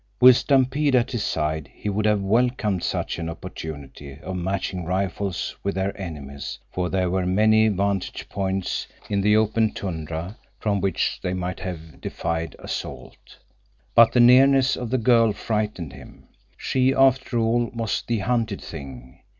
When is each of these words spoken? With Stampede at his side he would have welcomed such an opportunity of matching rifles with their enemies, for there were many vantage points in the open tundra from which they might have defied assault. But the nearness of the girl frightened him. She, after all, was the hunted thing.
With 0.19 0.35
Stampede 0.35 0.95
at 0.95 1.11
his 1.11 1.21
side 1.23 1.69
he 1.71 1.87
would 1.87 2.07
have 2.07 2.23
welcomed 2.23 2.81
such 2.83 3.19
an 3.19 3.29
opportunity 3.29 4.17
of 4.17 4.35
matching 4.35 4.83
rifles 4.83 5.55
with 5.61 5.75
their 5.75 5.95
enemies, 5.95 6.57
for 6.71 6.89
there 6.89 7.11
were 7.11 7.27
many 7.27 7.67
vantage 7.67 8.27
points 8.27 8.87
in 9.11 9.21
the 9.21 9.37
open 9.37 9.73
tundra 9.73 10.37
from 10.59 10.81
which 10.81 11.19
they 11.21 11.35
might 11.35 11.59
have 11.59 12.01
defied 12.01 12.55
assault. 12.57 13.37
But 13.93 14.11
the 14.11 14.19
nearness 14.19 14.75
of 14.75 14.89
the 14.89 14.97
girl 14.97 15.33
frightened 15.33 15.93
him. 15.93 16.29
She, 16.57 16.95
after 16.95 17.37
all, 17.37 17.67
was 17.71 18.01
the 18.01 18.17
hunted 18.17 18.59
thing. 18.59 19.19